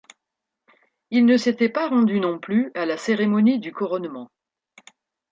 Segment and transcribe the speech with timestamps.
[1.11, 4.31] Il ne s'était pas rendu non plus à la cérémonie du couronnement.